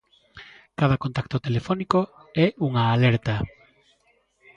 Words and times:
Cada 0.79 0.99
contacto 1.03 1.37
telefónico 1.47 1.99
é 2.45 2.47
unha 2.67 2.83
alerta. 2.95 3.35